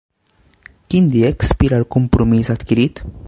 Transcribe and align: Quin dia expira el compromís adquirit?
Quin 0.93 1.11
dia 1.17 1.29
expira 1.35 1.79
el 1.83 1.87
compromís 1.99 2.53
adquirit? 2.57 3.05